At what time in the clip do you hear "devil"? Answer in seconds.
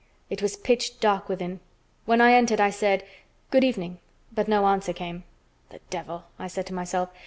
5.91-6.23